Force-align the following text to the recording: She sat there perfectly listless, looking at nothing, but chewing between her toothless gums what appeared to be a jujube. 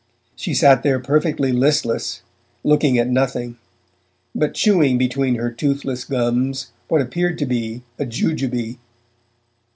She 0.35 0.55
sat 0.55 0.81
there 0.81 0.97
perfectly 0.99 1.51
listless, 1.51 2.23
looking 2.63 2.97
at 2.97 3.07
nothing, 3.07 3.57
but 4.33 4.55
chewing 4.55 4.97
between 4.97 5.35
her 5.35 5.51
toothless 5.51 6.05
gums 6.05 6.71
what 6.87 7.01
appeared 7.01 7.37
to 7.37 7.45
be 7.45 7.83
a 7.99 8.05
jujube. 8.07 8.79